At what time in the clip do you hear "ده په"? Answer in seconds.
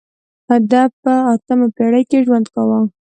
0.71-1.13